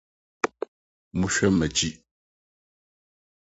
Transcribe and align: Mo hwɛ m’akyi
Mo 1.17 1.27
hwɛ 1.33 1.47
m’akyi 1.57 1.89